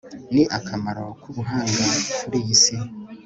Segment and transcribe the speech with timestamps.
[0.33, 1.83] ni akamaro k'ubuhanga
[2.19, 2.75] kuri iyi si